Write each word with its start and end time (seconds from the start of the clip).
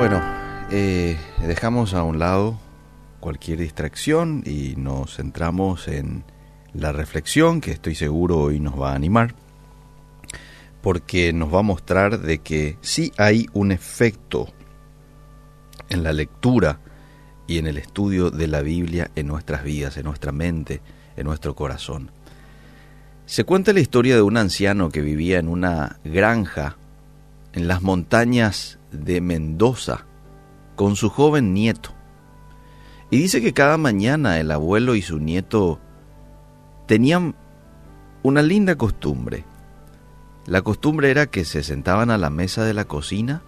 Bueno, 0.00 0.22
eh, 0.70 1.18
dejamos 1.46 1.92
a 1.92 2.02
un 2.04 2.18
lado 2.18 2.58
cualquier 3.20 3.58
distracción 3.58 4.42
y 4.46 4.74
nos 4.78 5.16
centramos 5.16 5.88
en 5.88 6.24
la 6.72 6.90
reflexión 6.90 7.60
que 7.60 7.72
estoy 7.72 7.94
seguro 7.94 8.38
hoy 8.38 8.60
nos 8.60 8.80
va 8.80 8.92
a 8.92 8.94
animar 8.94 9.34
porque 10.80 11.34
nos 11.34 11.52
va 11.52 11.58
a 11.58 11.64
mostrar 11.64 12.18
de 12.18 12.38
que 12.38 12.78
sí 12.80 13.12
hay 13.18 13.46
un 13.52 13.72
efecto 13.72 14.48
en 15.90 16.02
la 16.02 16.14
lectura 16.14 16.80
y 17.46 17.58
en 17.58 17.66
el 17.66 17.76
estudio 17.76 18.30
de 18.30 18.46
la 18.46 18.62
Biblia 18.62 19.10
en 19.16 19.26
nuestras 19.26 19.64
vidas, 19.64 19.98
en 19.98 20.04
nuestra 20.04 20.32
mente, 20.32 20.80
en 21.14 21.26
nuestro 21.26 21.54
corazón. 21.54 22.10
Se 23.26 23.44
cuenta 23.44 23.74
la 23.74 23.80
historia 23.80 24.14
de 24.14 24.22
un 24.22 24.38
anciano 24.38 24.88
que 24.88 25.02
vivía 25.02 25.38
en 25.38 25.48
una 25.48 25.98
granja 26.04 26.78
en 27.52 27.68
las 27.68 27.82
montañas 27.82 28.78
de 28.92 29.20
Mendoza 29.20 30.06
con 30.76 30.96
su 30.96 31.10
joven 31.10 31.52
nieto. 31.52 31.90
Y 33.10 33.18
dice 33.18 33.40
que 33.40 33.52
cada 33.52 33.76
mañana 33.76 34.38
el 34.38 34.50
abuelo 34.50 34.94
y 34.94 35.02
su 35.02 35.18
nieto 35.18 35.80
tenían 36.86 37.34
una 38.22 38.42
linda 38.42 38.76
costumbre. 38.76 39.44
La 40.46 40.62
costumbre 40.62 41.10
era 41.10 41.26
que 41.26 41.44
se 41.44 41.62
sentaban 41.62 42.10
a 42.10 42.18
la 42.18 42.30
mesa 42.30 42.64
de 42.64 42.74
la 42.74 42.84
cocina 42.84 43.42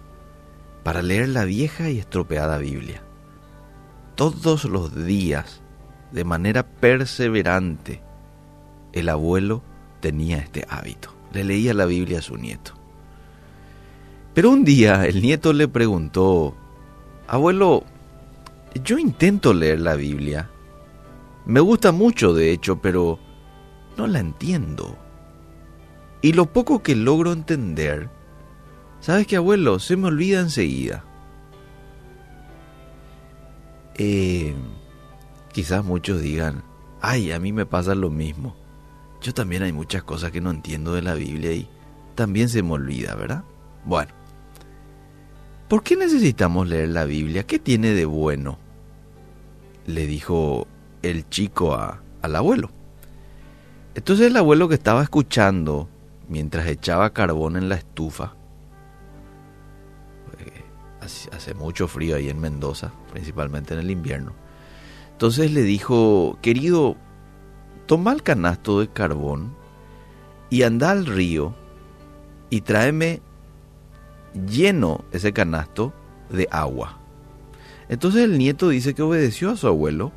para 0.83 1.01
leer 1.01 1.29
la 1.29 1.45
vieja 1.45 1.89
y 1.89 1.99
estropeada 1.99 2.57
Biblia. 2.57 3.01
Todos 4.15 4.65
los 4.65 5.05
días, 5.05 5.61
de 6.11 6.23
manera 6.23 6.67
perseverante, 6.67 8.03
el 8.91 9.09
abuelo 9.09 9.63
tenía 10.01 10.37
este 10.37 10.65
hábito. 10.69 11.15
Le 11.31 11.43
leía 11.43 11.73
la 11.73 11.85
Biblia 11.85 12.19
a 12.19 12.21
su 12.21 12.37
nieto. 12.37 12.82
Pero 14.33 14.49
un 14.49 14.63
día 14.63 15.05
el 15.05 15.21
nieto 15.21 15.53
le 15.53 15.67
preguntó, 15.67 16.55
abuelo, 17.27 17.83
yo 18.83 18.97
intento 18.97 19.53
leer 19.53 19.81
la 19.81 19.95
Biblia. 19.95 20.49
Me 21.45 21.59
gusta 21.59 21.91
mucho, 21.91 22.33
de 22.33 22.51
hecho, 22.51 22.81
pero 22.81 23.19
no 23.97 24.07
la 24.07 24.19
entiendo. 24.19 24.97
Y 26.21 26.33
lo 26.33 26.45
poco 26.51 26.81
que 26.81 26.95
logro 26.95 27.31
entender, 27.33 28.09
¿sabes 29.01 29.27
qué, 29.27 29.35
abuelo? 29.35 29.77
Se 29.79 29.97
me 29.97 30.07
olvida 30.07 30.39
enseguida. 30.39 31.03
Eh, 33.95 34.55
quizás 35.51 35.83
muchos 35.83 36.21
digan, 36.21 36.63
ay, 37.01 37.31
a 37.31 37.39
mí 37.39 37.51
me 37.53 37.65
pasa 37.65 37.93
lo 37.93 38.09
mismo. 38.09 38.55
Yo 39.21 39.33
también 39.33 39.63
hay 39.63 39.73
muchas 39.73 40.03
cosas 40.03 40.31
que 40.31 40.41
no 40.41 40.49
entiendo 40.49 40.93
de 40.93 41.01
la 41.01 41.13
Biblia 41.13 41.53
y 41.53 41.69
también 42.15 42.49
se 42.49 42.63
me 42.63 42.71
olvida, 42.71 43.15
¿verdad? 43.15 43.43
Bueno, 43.85 44.11
¿Por 45.67 45.83
qué 45.83 45.95
necesitamos 45.95 46.67
leer 46.67 46.89
la 46.89 47.05
Biblia? 47.05 47.45
¿Qué 47.45 47.59
tiene 47.59 47.89
de 47.89 48.05
bueno? 48.05 48.59
Le 49.87 50.05
dijo 50.05 50.67
el 51.01 51.27
chico 51.29 51.75
al 51.75 52.35
abuelo. 52.35 52.69
Entonces 53.95 54.27
el 54.27 54.37
abuelo 54.37 54.67
que 54.67 54.75
estaba 54.75 55.03
escuchando 55.03 55.89
mientras 56.27 56.67
echaba 56.67 57.11
carbón 57.11 57.57
en 57.57 57.69
la 57.69 57.75
estufa, 57.75 58.33
eh, 60.39 60.63
hace 61.31 61.53
mucho 61.53 61.87
frío 61.87 62.15
ahí 62.15 62.29
en 62.29 62.39
Mendoza, 62.39 62.91
principalmente 63.11 63.73
en 63.73 63.81
el 63.81 63.91
invierno, 63.91 64.33
entonces 65.11 65.51
le 65.51 65.61
dijo, 65.61 66.39
querido, 66.41 66.95
toma 67.85 68.13
el 68.13 68.23
canasto 68.23 68.79
de 68.79 68.87
carbón 68.87 69.53
y 70.49 70.63
anda 70.63 70.91
al 70.91 71.05
río 71.05 71.53
y 72.49 72.61
tráeme 72.61 73.21
lleno 74.33 75.03
ese 75.11 75.33
canasto 75.33 75.93
de 76.29 76.47
agua. 76.51 76.99
Entonces 77.89 78.23
el 78.23 78.37
nieto 78.37 78.69
dice 78.69 78.93
que 78.93 79.01
obedeció 79.01 79.51
a 79.51 79.57
su 79.57 79.67
abuelo 79.67 80.11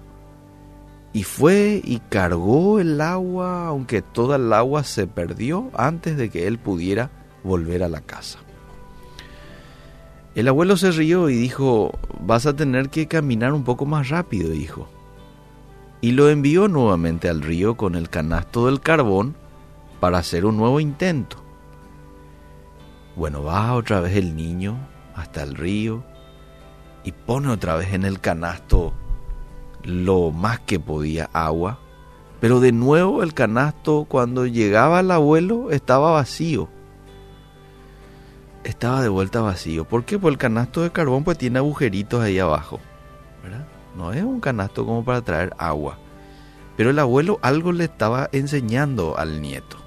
y 1.13 1.23
fue 1.23 1.81
y 1.85 2.01
cargó 2.11 2.79
el 2.79 3.01
agua, 3.01 3.69
aunque 3.69 4.03
toda 4.03 4.37
el 4.37 4.53
agua 4.53 4.85
se 4.85 5.07
perdió 5.07 5.71
antes 5.75 6.17
de 6.17 6.29
que 6.29 6.47
él 6.47 6.59
pudiera 6.59 7.11
volver 7.43 7.83
a 7.83 7.89
la 7.89 8.01
casa. 8.01 8.39
El 10.35 10.49
abuelo 10.49 10.77
se 10.77 10.91
rió 10.91 11.31
y 11.31 11.35
dijo, 11.35 11.99
vas 12.21 12.45
a 12.45 12.55
tener 12.55 12.91
que 12.91 13.09
caminar 13.09 13.55
un 13.55 13.65
poco 13.65 13.87
más 13.87 14.11
rápido, 14.11 14.53
hijo. 14.53 14.89
Y 16.03 16.13
lo 16.13 16.29
envió 16.29 16.69
nuevamente 16.69 17.31
al 17.31 17.41
río 17.41 17.79
con 17.79 17.95
el 17.95 18.11
canasto 18.11 18.67
del 18.67 18.81
carbón 18.81 19.35
para 19.99 20.19
hacer 20.19 20.45
un 20.45 20.59
nuevo 20.59 20.81
intento. 20.81 21.46
Bueno, 23.17 23.43
va 23.43 23.73
otra 23.73 24.01
vez 24.01 24.15
el 24.15 24.37
niño 24.37 24.77
hasta 25.15 25.43
el 25.43 25.55
río 25.55 26.05
y 27.03 27.13
pone 27.13 27.49
otra 27.49 27.75
vez 27.77 27.95
en 27.95 28.05
el 28.05 28.21
canasto 28.21 28.93
lo 29.83 30.31
más 30.31 30.61
que 30.61 30.79
podía 30.79 31.31
agua. 31.33 31.79
Pero 32.41 32.61
de 32.61 32.73
nuevo 32.73 33.23
el 33.23 33.33
canasto 33.33 34.05
cuando 34.07 34.45
llegaba 34.45 35.01
el 35.01 35.11
abuelo 35.11 35.71
estaba 35.71 36.11
vacío. 36.11 36.69
Estaba 38.65 39.01
de 39.01 39.09
vuelta 39.09 39.41
vacío. 39.41 39.87
¿Por 39.87 40.05
qué? 40.05 40.19
Porque 40.19 40.35
el 40.35 40.39
canasto 40.39 40.83
de 40.83 40.93
carbón 40.93 41.25
pues 41.25 41.39
tiene 41.39 41.59
agujeritos 41.59 42.23
ahí 42.23 42.39
abajo. 42.39 42.81
No 43.97 44.13
es 44.13 44.23
un 44.23 44.41
canasto 44.41 44.85
como 44.85 45.03
para 45.05 45.23
traer 45.23 45.55
agua. 45.57 45.97
Pero 46.77 46.91
el 46.91 46.99
abuelo 46.99 47.39
algo 47.41 47.73
le 47.73 47.85
estaba 47.85 48.29
enseñando 48.33 49.17
al 49.17 49.41
nieto. 49.41 49.86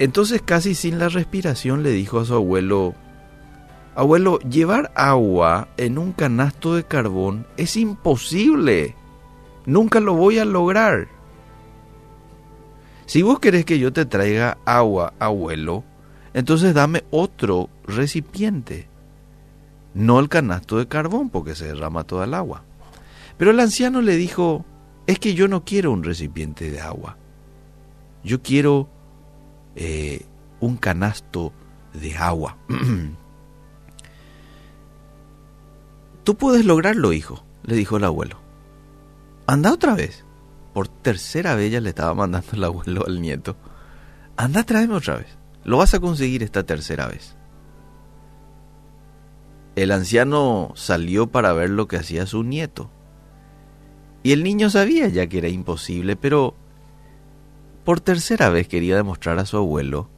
Entonces 0.00 0.40
casi 0.42 0.74
sin 0.74 0.98
la 0.98 1.10
respiración 1.10 1.82
le 1.82 1.90
dijo 1.90 2.20
a 2.20 2.24
su 2.24 2.32
abuelo, 2.32 2.94
abuelo, 3.94 4.38
llevar 4.38 4.90
agua 4.94 5.68
en 5.76 5.98
un 5.98 6.12
canasto 6.12 6.74
de 6.74 6.84
carbón 6.84 7.46
es 7.58 7.76
imposible. 7.76 8.96
Nunca 9.66 10.00
lo 10.00 10.14
voy 10.14 10.38
a 10.38 10.46
lograr. 10.46 11.08
Si 13.04 13.20
vos 13.20 13.40
querés 13.40 13.66
que 13.66 13.78
yo 13.78 13.92
te 13.92 14.06
traiga 14.06 14.56
agua, 14.64 15.12
abuelo, 15.18 15.84
entonces 16.32 16.72
dame 16.72 17.04
otro 17.10 17.68
recipiente. 17.86 18.88
No 19.92 20.18
el 20.18 20.30
canasto 20.30 20.78
de 20.78 20.88
carbón 20.88 21.28
porque 21.28 21.54
se 21.54 21.66
derrama 21.66 22.04
toda 22.04 22.24
el 22.24 22.32
agua. 22.32 22.62
Pero 23.36 23.50
el 23.50 23.60
anciano 23.60 24.00
le 24.00 24.16
dijo, 24.16 24.64
es 25.06 25.18
que 25.18 25.34
yo 25.34 25.46
no 25.46 25.62
quiero 25.62 25.92
un 25.92 26.04
recipiente 26.04 26.70
de 26.70 26.80
agua. 26.80 27.18
Yo 28.24 28.40
quiero 28.40 28.88
eh, 29.76 30.26
un 30.60 30.76
canasto 30.76 31.52
de 31.94 32.16
agua. 32.16 32.56
Tú 36.24 36.36
puedes 36.36 36.64
lograrlo, 36.64 37.12
hijo, 37.12 37.44
le 37.64 37.74
dijo 37.76 37.96
el 37.96 38.04
abuelo. 38.04 38.38
Anda 39.46 39.72
otra 39.72 39.94
vez. 39.94 40.24
Por 40.74 40.86
tercera 40.86 41.54
vez 41.56 41.72
ya 41.72 41.80
le 41.80 41.88
estaba 41.88 42.14
mandando 42.14 42.52
el 42.52 42.62
abuelo 42.62 43.04
al 43.06 43.20
nieto. 43.20 43.56
Anda, 44.36 44.62
tráeme 44.62 44.94
otra 44.94 45.16
vez. 45.16 45.38
Lo 45.64 45.78
vas 45.78 45.92
a 45.94 46.00
conseguir 46.00 46.42
esta 46.42 46.62
tercera 46.64 47.08
vez. 47.08 47.36
El 49.76 49.92
anciano 49.92 50.72
salió 50.76 51.26
para 51.26 51.52
ver 51.52 51.70
lo 51.70 51.88
que 51.88 51.96
hacía 51.96 52.26
su 52.26 52.42
nieto. 52.44 52.90
Y 54.22 54.32
el 54.32 54.44
niño 54.44 54.70
sabía 54.70 55.08
ya 55.08 55.26
que 55.26 55.38
era 55.38 55.48
imposible, 55.48 56.16
pero 56.16 56.54
por 57.90 57.98
tercera 57.98 58.50
vez 58.50 58.68
quería 58.68 58.94
demostrar 58.94 59.40
a 59.40 59.46
su 59.46 59.56
abuelo 59.56 60.08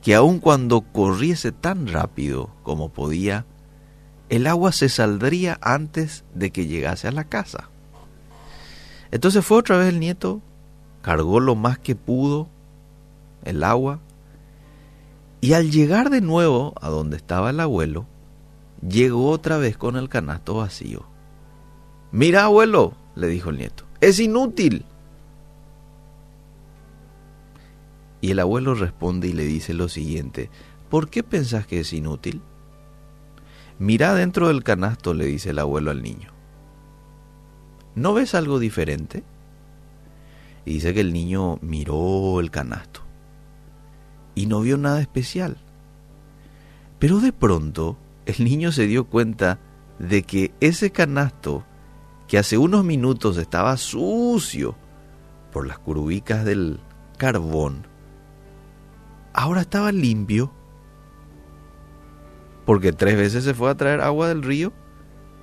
que 0.00 0.14
aun 0.14 0.38
cuando 0.38 0.80
corriese 0.80 1.52
tan 1.52 1.86
rápido 1.86 2.48
como 2.62 2.94
podía, 2.94 3.44
el 4.30 4.46
agua 4.46 4.72
se 4.72 4.88
saldría 4.88 5.58
antes 5.60 6.24
de 6.34 6.50
que 6.50 6.66
llegase 6.66 7.06
a 7.06 7.12
la 7.12 7.24
casa. 7.24 7.68
Entonces 9.10 9.44
fue 9.44 9.58
otra 9.58 9.76
vez 9.76 9.88
el 9.88 10.00
nieto, 10.00 10.40
cargó 11.02 11.40
lo 11.40 11.54
más 11.54 11.78
que 11.78 11.94
pudo 11.94 12.48
el 13.44 13.64
agua, 13.64 14.00
y 15.42 15.52
al 15.52 15.70
llegar 15.70 16.08
de 16.08 16.22
nuevo 16.22 16.72
a 16.80 16.88
donde 16.88 17.18
estaba 17.18 17.50
el 17.50 17.60
abuelo, 17.60 18.06
llegó 18.80 19.28
otra 19.28 19.58
vez 19.58 19.76
con 19.76 19.96
el 19.96 20.08
canasto 20.08 20.54
vacío. 20.54 21.04
Mira, 22.12 22.44
abuelo, 22.44 22.94
le 23.14 23.26
dijo 23.26 23.50
el 23.50 23.58
nieto, 23.58 23.84
es 24.00 24.18
inútil. 24.20 24.86
Y 28.24 28.30
el 28.30 28.38
abuelo 28.38 28.74
responde 28.74 29.28
y 29.28 29.34
le 29.34 29.44
dice 29.44 29.74
lo 29.74 29.90
siguiente, 29.90 30.48
¿por 30.88 31.10
qué 31.10 31.22
pensás 31.22 31.66
que 31.66 31.80
es 31.80 31.92
inútil? 31.92 32.40
Mira 33.78 34.14
dentro 34.14 34.48
del 34.48 34.64
canasto, 34.64 35.12
le 35.12 35.26
dice 35.26 35.50
el 35.50 35.58
abuelo 35.58 35.90
al 35.90 36.02
niño. 36.02 36.30
¿No 37.94 38.14
ves 38.14 38.34
algo 38.34 38.58
diferente? 38.58 39.24
Y 40.64 40.72
dice 40.72 40.94
que 40.94 41.02
el 41.02 41.12
niño 41.12 41.58
miró 41.60 42.40
el 42.40 42.50
canasto 42.50 43.02
y 44.34 44.46
no 44.46 44.62
vio 44.62 44.78
nada 44.78 45.02
especial. 45.02 45.58
Pero 46.98 47.20
de 47.20 47.34
pronto 47.34 47.98
el 48.24 48.42
niño 48.42 48.72
se 48.72 48.86
dio 48.86 49.04
cuenta 49.04 49.58
de 49.98 50.22
que 50.22 50.54
ese 50.60 50.92
canasto, 50.92 51.62
que 52.26 52.38
hace 52.38 52.56
unos 52.56 52.86
minutos 52.86 53.36
estaba 53.36 53.76
sucio 53.76 54.76
por 55.52 55.66
las 55.66 55.78
curvicas 55.78 56.46
del 56.46 56.80
carbón, 57.18 57.92
ahora 59.34 59.62
estaba 59.62 59.92
limpio. 59.92 60.52
porque 62.64 62.92
tres 62.92 63.16
veces 63.16 63.44
se 63.44 63.52
fue 63.52 63.70
a 63.70 63.74
traer 63.74 64.00
agua 64.00 64.28
del 64.28 64.42
río. 64.42 64.72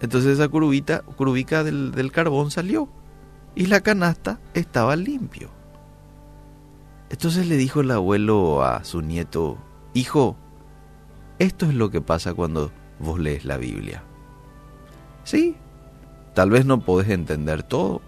Entonces 0.02 0.40
esa 0.40 0.48
curubita, 0.48 1.02
curubica 1.04 1.64
del, 1.64 1.92
del 1.92 2.12
carbón 2.12 2.50
salió 2.50 2.90
y 3.54 3.68
la 3.68 3.82
canasta 3.82 4.40
estaba 4.56 4.96
limpio. 4.96 5.52
Entonces 7.12 7.46
le 7.48 7.58
dijo 7.58 7.82
el 7.82 7.92
abuelo 7.92 8.64
a 8.64 8.84
su 8.84 9.02
nieto, 9.02 9.58
hijo, 9.94 10.36
esto 11.38 11.66
es 11.68 11.76
lo 11.76 11.92
que 11.92 12.02
pasa 12.02 12.34
cuando 12.34 12.72
vos 13.00 13.20
lees 13.20 13.46
la 13.46 13.58
Biblia. 13.58 14.04
Sí, 15.24 15.56
tal 16.34 16.50
vez 16.50 16.66
no 16.66 16.80
podés 16.80 17.10
entender 17.10 17.62
todo, 17.62 18.02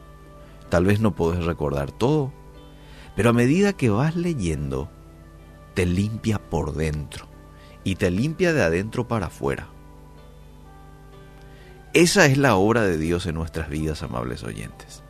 tal 0.69 0.85
vez 0.85 1.00
no 1.00 1.13
podés 1.13 1.45
recordar 1.45 1.91
todo, 1.91 2.31
pero 3.15 3.30
a 3.30 3.33
medida 3.33 3.74
que 3.74 3.89
vas 3.89 4.15
leyendo, 4.15 4.89
te 5.73 5.85
limpia 5.85 6.39
por 6.39 6.73
dentro 6.73 7.27
y 7.83 7.95
te 7.95 8.11
limpia 8.11 8.53
de 8.53 8.63
adentro 8.63 9.07
para 9.07 9.27
afuera. 9.27 9.67
Esa 11.93 12.25
es 12.25 12.37
la 12.37 12.55
obra 12.55 12.81
de 12.83 12.97
Dios 12.97 13.25
en 13.27 13.35
nuestras 13.35 13.69
vidas, 13.69 14.01
amables 14.01 14.43
oyentes. 14.43 15.03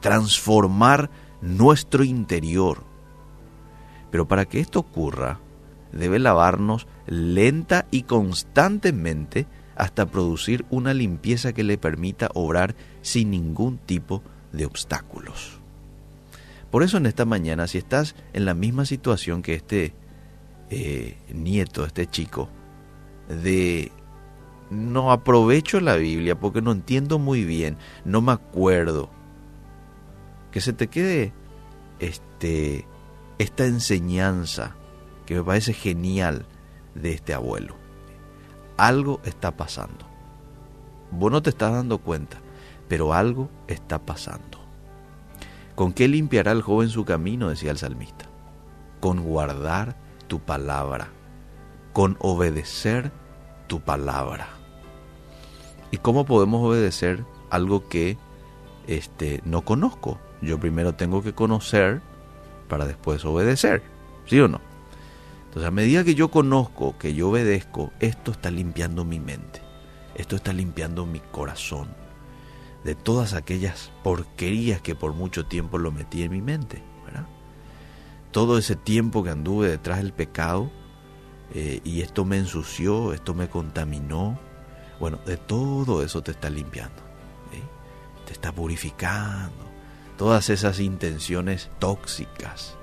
Transformar 0.00 1.08
nuestro 1.40 2.04
interior. 2.04 2.84
Pero 4.10 4.28
para 4.28 4.44
que 4.44 4.60
esto 4.60 4.80
ocurra, 4.80 5.40
debe 5.92 6.18
lavarnos 6.18 6.86
lenta 7.06 7.86
y 7.90 8.02
constantemente 8.02 9.46
hasta 9.76 10.06
producir 10.06 10.66
una 10.68 10.92
limpieza 10.92 11.54
que 11.54 11.64
le 11.64 11.78
permita 11.78 12.28
obrar 12.34 12.76
sin 13.00 13.30
ningún 13.30 13.78
tipo 13.78 14.22
de 14.52 14.66
obstáculos. 14.66 15.63
Por 16.74 16.82
eso 16.82 16.96
en 16.96 17.06
esta 17.06 17.24
mañana, 17.24 17.68
si 17.68 17.78
estás 17.78 18.16
en 18.32 18.44
la 18.44 18.52
misma 18.52 18.84
situación 18.84 19.42
que 19.42 19.54
este 19.54 19.94
eh, 20.70 21.16
nieto, 21.32 21.84
este 21.86 22.08
chico, 22.08 22.48
de 23.28 23.92
no 24.70 25.12
aprovecho 25.12 25.78
la 25.78 25.94
Biblia 25.94 26.36
porque 26.36 26.62
no 26.62 26.72
entiendo 26.72 27.20
muy 27.20 27.44
bien, 27.44 27.78
no 28.04 28.22
me 28.22 28.32
acuerdo. 28.32 29.08
Que 30.50 30.60
se 30.60 30.72
te 30.72 30.88
quede 30.88 31.32
este, 32.00 32.88
esta 33.38 33.66
enseñanza 33.66 34.74
que 35.26 35.36
me 35.36 35.44
parece 35.44 35.74
genial 35.74 36.44
de 36.96 37.12
este 37.12 37.34
abuelo. 37.34 37.76
Algo 38.78 39.20
está 39.22 39.56
pasando. 39.56 40.08
Vos 41.12 41.30
no 41.30 41.40
te 41.40 41.50
estás 41.50 41.70
dando 41.70 41.98
cuenta, 41.98 42.38
pero 42.88 43.14
algo 43.14 43.48
está 43.68 44.04
pasando. 44.04 44.63
¿Con 45.74 45.92
qué 45.92 46.06
limpiará 46.06 46.52
el 46.52 46.62
joven 46.62 46.88
su 46.88 47.04
camino? 47.04 47.48
decía 47.48 47.72
el 47.72 47.78
salmista. 47.78 48.26
Con 49.00 49.24
guardar 49.24 49.96
tu 50.28 50.38
palabra, 50.40 51.08
con 51.92 52.16
obedecer 52.20 53.10
tu 53.66 53.80
palabra. 53.80 54.48
¿Y 55.90 55.98
cómo 55.98 56.24
podemos 56.26 56.64
obedecer 56.64 57.24
algo 57.50 57.88
que 57.88 58.16
este, 58.86 59.40
no 59.44 59.62
conozco? 59.62 60.18
Yo 60.40 60.60
primero 60.60 60.94
tengo 60.94 61.22
que 61.22 61.34
conocer 61.34 62.00
para 62.68 62.86
después 62.86 63.24
obedecer, 63.24 63.82
¿sí 64.26 64.40
o 64.40 64.48
no? 64.48 64.60
Entonces, 65.46 65.68
a 65.68 65.72
medida 65.72 66.04
que 66.04 66.14
yo 66.14 66.30
conozco, 66.30 66.96
que 66.98 67.14
yo 67.14 67.30
obedezco, 67.30 67.92
esto 68.00 68.32
está 68.32 68.50
limpiando 68.50 69.04
mi 69.04 69.20
mente, 69.20 69.60
esto 70.14 70.36
está 70.36 70.52
limpiando 70.52 71.06
mi 71.06 71.20
corazón 71.20 71.88
de 72.84 72.94
todas 72.94 73.32
aquellas 73.32 73.90
porquerías 74.02 74.80
que 74.80 74.94
por 74.94 75.14
mucho 75.14 75.46
tiempo 75.46 75.78
lo 75.78 75.90
metí 75.90 76.22
en 76.22 76.30
mi 76.30 76.42
mente. 76.42 76.82
Todo 78.30 78.58
ese 78.58 78.74
tiempo 78.74 79.22
que 79.22 79.30
anduve 79.30 79.68
detrás 79.68 79.98
del 79.98 80.12
pecado 80.12 80.68
eh, 81.54 81.80
y 81.84 82.00
esto 82.00 82.24
me 82.24 82.36
ensució, 82.36 83.12
esto 83.12 83.32
me 83.32 83.48
contaminó, 83.48 84.40
bueno, 84.98 85.18
de 85.24 85.36
todo 85.36 86.02
eso 86.02 86.20
te 86.20 86.32
está 86.32 86.50
limpiando, 86.50 87.00
te 88.26 88.32
está 88.32 88.50
purificando. 88.50 89.64
Todas 90.18 90.50
esas 90.50 90.80
intenciones 90.80 91.70
tóxicas, 91.78 92.76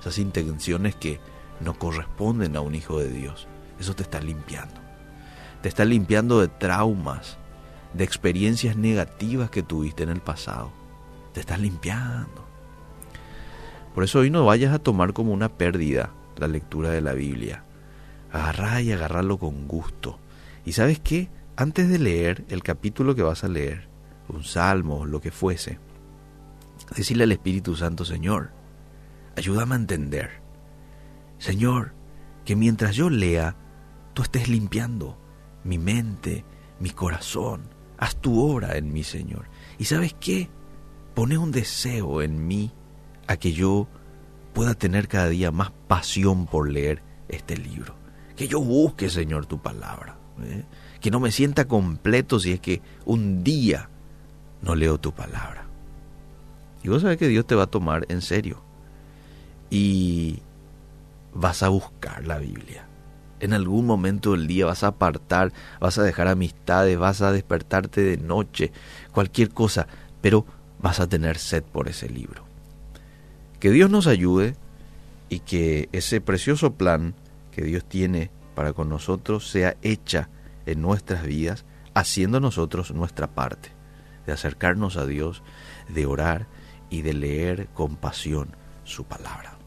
esas 0.00 0.18
intenciones 0.18 0.94
que 0.94 1.20
no 1.60 1.78
corresponden 1.78 2.54
a 2.54 2.60
un 2.60 2.74
hijo 2.74 2.98
de 2.98 3.08
Dios, 3.08 3.48
eso 3.80 3.94
te 3.94 4.02
está 4.02 4.20
limpiando. 4.20 4.74
Te 5.62 5.70
está 5.70 5.86
limpiando 5.86 6.40
de 6.40 6.48
traumas, 6.48 7.38
de 7.94 8.04
experiencias 8.04 8.76
negativas 8.76 9.50
que 9.50 9.62
tuviste 9.62 10.02
en 10.02 10.10
el 10.10 10.20
pasado. 10.20 10.70
Te 11.32 11.40
estás 11.40 11.60
limpiando. 11.60 12.46
Por 13.94 14.04
eso 14.04 14.20
hoy 14.20 14.30
no 14.30 14.44
vayas 14.44 14.72
a 14.72 14.78
tomar 14.78 15.12
como 15.12 15.32
una 15.32 15.48
pérdida 15.48 16.10
la 16.36 16.48
lectura 16.48 16.90
de 16.90 17.00
la 17.00 17.14
Biblia. 17.14 17.64
Agarrá 18.32 18.80
y 18.80 18.92
agarrarlo 18.92 19.38
con 19.38 19.66
gusto. 19.66 20.18
¿Y 20.64 20.72
sabes 20.72 21.00
qué? 21.00 21.28
antes 21.58 21.88
de 21.88 21.98
leer 21.98 22.44
el 22.50 22.62
capítulo 22.62 23.16
que 23.16 23.22
vas 23.24 23.42
a 23.42 23.48
leer, 23.48 23.88
un 24.28 24.44
salmo, 24.44 25.06
lo 25.06 25.20
que 25.20 25.32
fuese, 25.32 25.80
decirle 26.96 27.24
al 27.24 27.32
Espíritu 27.32 27.74
Santo, 27.74 28.04
Señor, 28.04 28.52
ayúdame 29.36 29.74
a 29.74 29.78
entender. 29.78 30.30
Señor, 31.38 31.94
que 32.44 32.54
mientras 32.54 32.94
yo 32.94 33.10
lea, 33.10 33.56
tú 34.14 34.22
estés 34.22 34.48
limpiando 34.48 35.18
mi 35.64 35.78
mente, 35.78 36.44
mi 36.78 36.90
corazón. 36.90 37.62
Haz 37.98 38.16
tu 38.16 38.40
obra 38.40 38.76
en 38.76 38.92
mí, 38.92 39.02
Señor. 39.04 39.46
¿Y 39.78 39.84
sabes 39.84 40.14
qué? 40.18 40.48
Pone 41.14 41.36
un 41.36 41.50
deseo 41.50 42.22
en 42.22 42.46
mí 42.46 42.72
a 43.26 43.36
que 43.36 43.52
yo 43.52 43.88
pueda 44.54 44.74
tener 44.74 45.08
cada 45.08 45.28
día 45.28 45.50
más 45.50 45.72
pasión 45.88 46.46
por 46.46 46.70
leer 46.70 47.02
este 47.28 47.56
libro. 47.56 47.94
Que 48.36 48.48
yo 48.48 48.60
busque, 48.60 49.10
Señor, 49.10 49.46
tu 49.46 49.60
palabra. 49.60 50.18
¿eh? 50.42 50.64
que 51.00 51.10
no 51.10 51.20
me 51.20 51.32
sienta 51.32 51.66
completo 51.66 52.40
si 52.40 52.52
es 52.52 52.60
que 52.60 52.82
un 53.04 53.44
día 53.44 53.88
no 54.62 54.74
leo 54.74 54.98
tu 54.98 55.12
palabra. 55.12 55.66
Y 56.82 56.88
vos 56.88 57.02
sabés 57.02 57.18
que 57.18 57.28
Dios 57.28 57.46
te 57.46 57.54
va 57.54 57.64
a 57.64 57.68
tomar 57.68 58.06
en 58.08 58.22
serio. 58.22 58.62
Y 59.70 60.40
vas 61.34 61.62
a 61.62 61.68
buscar 61.68 62.26
la 62.26 62.38
Biblia. 62.38 62.86
En 63.40 63.52
algún 63.52 63.86
momento 63.86 64.32
del 64.32 64.46
día 64.46 64.66
vas 64.66 64.82
a 64.82 64.88
apartar, 64.88 65.52
vas 65.80 65.98
a 65.98 66.02
dejar 66.02 66.28
amistades, 66.28 66.98
vas 66.98 67.22
a 67.22 67.32
despertarte 67.32 68.00
de 68.00 68.16
noche, 68.16 68.72
cualquier 69.12 69.50
cosa, 69.50 69.86
pero 70.20 70.44
vas 70.80 71.00
a 71.00 71.08
tener 71.08 71.38
sed 71.38 71.62
por 71.62 71.88
ese 71.88 72.08
libro. 72.08 72.44
Que 73.60 73.70
Dios 73.70 73.90
nos 73.90 74.06
ayude 74.06 74.56
y 75.28 75.40
que 75.40 75.88
ese 75.92 76.20
precioso 76.20 76.74
plan 76.74 77.14
que 77.52 77.62
Dios 77.62 77.84
tiene 77.84 78.30
para 78.54 78.72
con 78.72 78.88
nosotros 78.88 79.48
sea 79.48 79.76
hecha 79.82 80.28
en 80.66 80.82
nuestras 80.82 81.24
vidas, 81.24 81.64
haciendo 81.94 82.40
nosotros 82.40 82.92
nuestra 82.92 83.28
parte, 83.28 83.70
de 84.26 84.32
acercarnos 84.32 84.96
a 84.96 85.06
Dios, 85.06 85.42
de 85.88 86.06
orar 86.06 86.46
y 86.90 87.02
de 87.02 87.14
leer 87.14 87.68
con 87.74 87.96
pasión 87.96 88.56
su 88.84 89.04
palabra. 89.04 89.57